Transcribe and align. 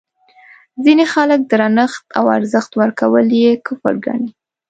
ځینې 0.83 1.05
خلک 1.13 1.39
درنښت 1.51 2.05
او 2.17 2.25
ارزښت 2.37 2.71
ورکول 2.81 3.27
یې 3.43 3.51
کفر 3.65 3.93
ګڼي. 4.05 4.29